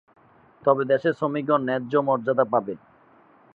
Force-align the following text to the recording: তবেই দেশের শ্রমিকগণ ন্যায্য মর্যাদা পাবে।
তবেই 0.63 0.89
দেশের 0.91 1.13
শ্রমিকগণ 1.19 1.61
ন্যায্য 1.67 1.93
মর্যাদা 2.07 2.45
পাবে। 2.53 2.73